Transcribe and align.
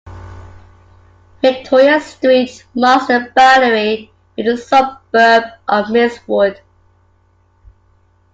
Victoria 1.43 1.99
Street 2.01 2.65
marks 2.73 3.05
the 3.05 3.31
boundary 3.35 4.11
with 4.35 4.47
the 4.47 4.57
suburb 4.57 5.43
of 5.67 5.85
Millswood. 5.91 6.59